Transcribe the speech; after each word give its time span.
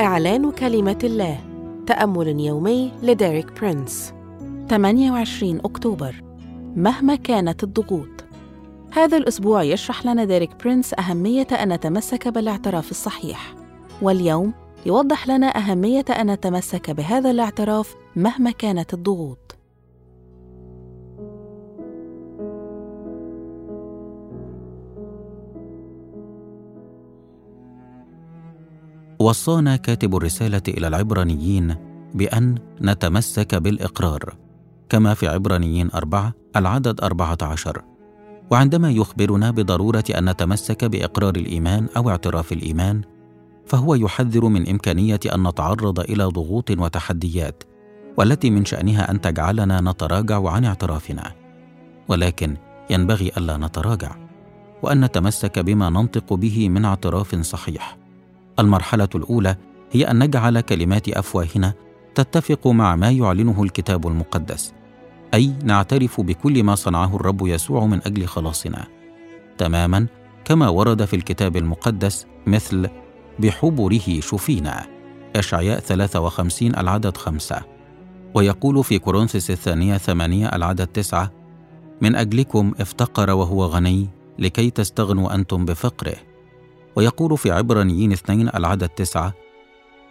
إعلان 0.00 0.50
كلمة 0.50 0.98
الله. 1.04 1.38
تأمل 1.86 2.40
يومي 2.40 2.92
لديريك 3.02 3.60
برينس. 3.60 4.14
28 4.68 5.60
أكتوبر. 5.64 6.14
مهما 6.76 7.14
كانت 7.14 7.62
الضغوط. 7.62 8.08
هذا 8.90 9.16
الأسبوع 9.16 9.62
يشرح 9.62 10.06
لنا 10.06 10.24
ديريك 10.24 10.50
برينس 10.64 10.94
أهمية 10.98 11.46
أن 11.52 11.72
نتمسك 11.72 12.28
بالاعتراف 12.28 12.90
الصحيح. 12.90 13.54
واليوم 14.02 14.52
يوضح 14.86 15.28
لنا 15.28 15.46
أهمية 15.46 16.04
أن 16.20 16.30
نتمسك 16.30 16.90
بهذا 16.90 17.30
الاعتراف 17.30 17.94
مهما 18.16 18.50
كانت 18.50 18.94
الضغوط. 18.94 19.45
وصانا 29.26 29.76
كاتب 29.76 30.16
الرسالة 30.16 30.62
إلى 30.68 30.86
العبرانيين 30.88 31.74
بأن 32.14 32.54
نتمسك 32.80 33.54
بالإقرار. 33.54 34.34
كما 34.88 35.14
في 35.14 35.28
عبرانيين 35.28 35.90
أربعة 35.94 36.32
العدد 36.56 37.00
أربعة 37.00 37.38
عشر. 37.42 37.82
وعندما 38.50 38.90
يخبرنا 38.90 39.50
بضرورة 39.50 40.04
أن 40.18 40.30
نتمسك 40.30 40.84
بإقرار 40.84 41.36
الإيمان 41.36 41.86
أو 41.96 42.10
اعتراف 42.10 42.52
الإيمان 42.52 43.02
فهو 43.66 43.94
يحذر 43.94 44.44
من 44.44 44.68
إمكانية 44.68 45.20
أن 45.34 45.48
نتعرض 45.48 46.00
إلى 46.00 46.24
ضغوط 46.24 46.70
وتحديات 46.70 47.62
والتي 48.16 48.50
من 48.50 48.64
شأنها 48.64 49.10
أن 49.10 49.20
تجعلنا 49.20 49.80
نتراجع 49.80 50.48
عن 50.50 50.64
اعترافنا. 50.64 51.32
ولكن 52.08 52.56
ينبغي 52.90 53.32
ألا 53.36 53.56
نتراجع 53.56 54.16
وأن 54.82 55.04
نتمسك 55.04 55.58
بما 55.58 55.90
ننطق 55.90 56.34
به 56.34 56.68
من 56.68 56.84
اعتراف 56.84 57.34
صحيح. 57.40 58.05
المرحلة 58.58 59.08
الأولى 59.14 59.56
هي 59.92 60.10
أن 60.10 60.24
نجعل 60.24 60.60
كلمات 60.60 61.08
أفواهنا 61.08 61.74
تتفق 62.14 62.66
مع 62.66 62.96
ما 62.96 63.10
يعلنه 63.10 63.62
الكتاب 63.62 64.06
المقدس 64.06 64.72
أي 65.34 65.52
نعترف 65.64 66.20
بكل 66.20 66.62
ما 66.62 66.74
صنعه 66.74 67.16
الرب 67.16 67.46
يسوع 67.46 67.86
من 67.86 68.00
أجل 68.06 68.26
خلاصنا. 68.26 68.86
تماما 69.58 70.06
كما 70.44 70.68
ورد 70.68 71.04
في 71.04 71.16
الكتاب 71.16 71.56
المقدس 71.56 72.26
مثل 72.46 72.88
بحبره 73.38 74.20
شفينا 74.20 74.86
أشعياء 75.36 75.80
53 75.80 76.74
العدد 76.76 77.16
خمسة 77.16 77.62
ويقول 78.34 78.84
في 78.84 78.98
كورنثس 78.98 79.50
الثانية 79.50 79.96
ثمانية 79.96 80.46
العدد 80.46 80.86
تسعة 80.86 81.32
من 82.00 82.16
أجلكم 82.16 82.72
افتقر 82.80 83.30
وهو 83.30 83.64
غني 83.64 84.08
لكي 84.38 84.70
تستغنوا 84.70 85.34
أنتم 85.34 85.64
بفقره 85.64 86.16
ويقول 86.96 87.38
في 87.38 87.50
عبرانيين 87.50 88.12
اثنين 88.12 88.48
العدد 88.48 88.88
تسعة 88.88 89.34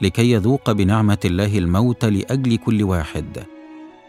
لكي 0.00 0.30
يذوق 0.30 0.72
بنعمة 0.72 1.18
الله 1.24 1.58
الموت 1.58 2.04
لأجل 2.04 2.56
كل 2.56 2.82
واحد. 2.82 3.44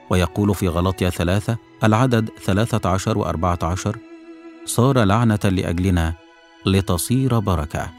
ويقول 0.09 0.55
في 0.55 0.67
غلطية 0.67 1.09
ثلاثة 1.09 1.57
العدد 1.83 2.29
ثلاثة 2.45 2.89
عشر 2.89 3.17
وأربعة 3.17 3.59
عشر 3.63 3.97
صار 4.65 5.03
لعنة 5.03 5.39
لأجلنا 5.43 6.13
لتصير 6.65 7.39
بركة. 7.39 7.89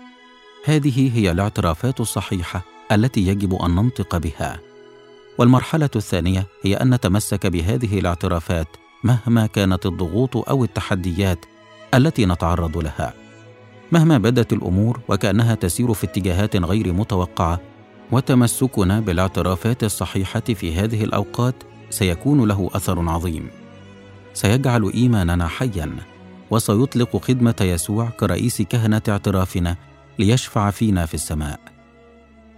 هذه 0.64 1.18
هي 1.18 1.30
الاعترافات 1.30 2.00
الصحيحة 2.00 2.62
التي 2.92 3.26
يجب 3.28 3.54
أن 3.54 3.70
ننطق 3.70 4.16
بها. 4.16 4.60
والمرحلة 5.38 5.90
الثانية 5.96 6.46
هي 6.62 6.74
أن 6.74 6.94
نتمسك 6.94 7.46
بهذه 7.46 7.98
الاعترافات 7.98 8.68
مهما 9.04 9.46
كانت 9.46 9.86
الضغوط 9.86 10.48
أو 10.48 10.64
التحديات 10.64 11.38
التي 11.94 12.26
نتعرض 12.26 12.78
لها. 12.78 13.23
مهما 13.92 14.18
بدت 14.18 14.52
الأمور 14.52 15.00
وكأنها 15.08 15.54
تسير 15.54 15.92
في 15.92 16.04
اتجاهات 16.04 16.56
غير 16.56 16.92
متوقعة 16.92 17.60
وتمسكنا 18.12 19.00
بالاعترافات 19.00 19.84
الصحيحة 19.84 20.40
في 20.40 20.74
هذه 20.74 21.04
الأوقات 21.04 21.54
سيكون 21.90 22.48
له 22.48 22.70
أثر 22.74 23.08
عظيم. 23.08 23.48
سيجعل 24.34 24.90
إيماننا 24.94 25.48
حيا 25.48 25.96
وسيطلق 26.50 27.16
خدمة 27.16 27.54
يسوع 27.60 28.10
كرئيس 28.10 28.62
كهنة 28.62 29.02
اعترافنا 29.08 29.76
ليشفع 30.18 30.70
فينا 30.70 31.06
في 31.06 31.14
السماء. 31.14 31.60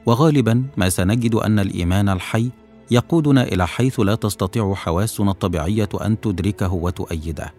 وغالبا 0.06 0.64
ما 0.76 0.88
سنجد 0.88 1.34
أن 1.34 1.58
الإيمان 1.58 2.08
الحي 2.08 2.50
يقودنا 2.90 3.42
إلى 3.42 3.66
حيث 3.66 4.00
لا 4.00 4.14
تستطيع 4.14 4.74
حواسنا 4.74 5.30
الطبيعية 5.30 5.88
أن 6.02 6.20
تدركه 6.20 6.72
وتؤيده. 6.72 7.54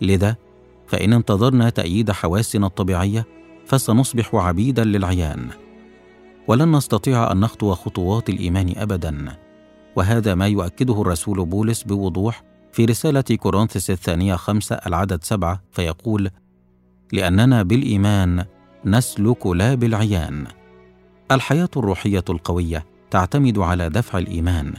لذا 0.00 0.36
فإن 0.86 1.12
انتظرنا 1.12 1.70
تأييد 1.70 2.10
حواسنا 2.10 2.66
الطبيعية 2.66 3.26
فسنصبح 3.66 4.34
عبيدا 4.34 4.84
للعيان. 4.84 5.48
ولن 6.48 6.76
نستطيع 6.76 7.32
أن 7.32 7.40
نخطو 7.40 7.74
خطوات 7.74 8.28
الإيمان 8.28 8.72
ابدا. 8.76 9.36
وهذا 9.96 10.34
ما 10.34 10.46
يؤكده 10.46 11.00
الرسول 11.00 11.46
بولس 11.46 11.82
بوضوح 11.82 12.42
في 12.72 12.84
رسالة 12.84 13.20
كورنثس 13.20 13.90
الثانية 13.90 14.34
خمسة 14.34 14.76
العدد 14.76 15.24
سبعة 15.24 15.62
فيقول: 15.72 16.30
لأننا 17.12 17.62
بالإيمان 17.62 18.44
نسلك 18.84 19.46
لا 19.46 19.74
بالعيان. 19.74 20.46
الحياة 21.30 21.68
الروحية 21.76 22.24
القوية 22.28 22.86
تعتمد 23.10 23.58
على 23.58 23.88
دفع 23.90 24.18
الإيمان، 24.18 24.74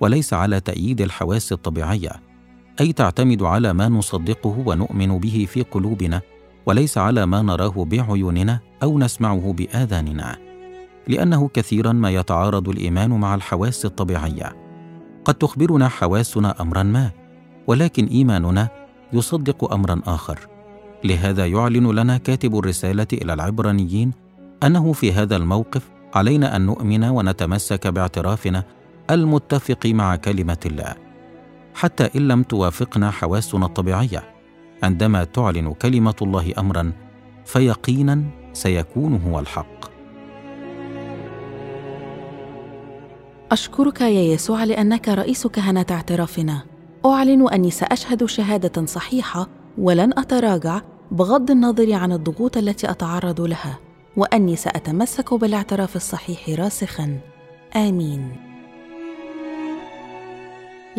وليس 0.00 0.34
على 0.34 0.60
تأييد 0.60 1.00
الحواس 1.00 1.52
الطبيعية، 1.52 2.10
أي 2.80 2.92
تعتمد 2.92 3.42
على 3.42 3.72
ما 3.72 3.88
نصدقه 3.88 4.62
ونؤمن 4.66 5.18
به 5.18 5.46
في 5.50 5.62
قلوبنا، 5.62 6.20
وليس 6.66 6.98
على 6.98 7.26
ما 7.26 7.42
نراه 7.42 7.84
بعيوننا 7.84 8.60
أو 8.82 8.98
نسمعه 8.98 9.52
بآذاننا. 9.52 10.36
لأنه 11.08 11.48
كثيرا 11.48 11.92
ما 11.92 12.10
يتعارض 12.10 12.68
الإيمان 12.68 13.10
مع 13.10 13.34
الحواس 13.34 13.84
الطبيعية. 13.84 14.56
قد 15.24 15.34
تخبرنا 15.34 15.88
حواسنا 15.88 16.60
أمرا 16.60 16.82
ما، 16.82 17.10
ولكن 17.66 18.06
إيماننا 18.06 18.68
يصدق 19.12 19.72
امرا 19.72 20.00
آخر 20.06 20.38
لهذا 21.04 21.46
يعلن 21.46 21.90
لنا 21.90 22.16
كاتب 22.16 22.58
الرسالة 22.58 23.06
إلى 23.12 23.32
العبرانيين 23.32 24.12
أنه 24.62 24.92
في 24.92 25.12
هذا 25.12 25.36
الموقف 25.36 25.90
علينا 26.14 26.56
أن 26.56 26.66
نؤمن 26.66 27.04
ونتمسك 27.04 27.86
باعترافنا 27.86 28.64
المتفق 29.10 29.86
مع 29.86 30.16
كلمة 30.16 30.58
الله 30.66 31.09
حتى 31.74 32.10
إن 32.16 32.28
لم 32.28 32.42
توافقنا 32.42 33.10
حواسنا 33.10 33.66
الطبيعية. 33.66 34.34
عندما 34.82 35.24
تعلن 35.24 35.72
كلمة 35.72 36.14
الله 36.22 36.52
امرا 36.58 36.92
فيقينا 37.44 38.24
سيكون 38.52 39.16
هو 39.16 39.40
الحق. 39.40 39.90
أشكرك 43.52 44.00
يا 44.00 44.08
يسوع 44.08 44.64
لأنك 44.64 45.08
رئيس 45.08 45.46
كهنة 45.46 45.86
اعترافنا. 45.90 46.62
أعلن 47.06 47.48
أني 47.48 47.70
سأشهد 47.70 48.24
شهادة 48.24 48.86
صحيحة 48.86 49.48
ولن 49.78 50.18
أتراجع 50.18 50.80
بغض 51.10 51.50
النظر 51.50 51.92
عن 51.92 52.12
الضغوط 52.12 52.56
التي 52.56 52.90
أتعرض 52.90 53.40
لها 53.40 53.78
وأني 54.16 54.56
سأتمسك 54.56 55.34
بالاعتراف 55.34 55.96
الصحيح 55.96 56.60
راسخا. 56.60 57.20
آمين. 57.76 58.49